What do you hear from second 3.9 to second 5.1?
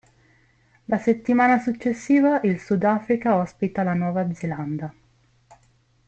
Nuova Zelanda.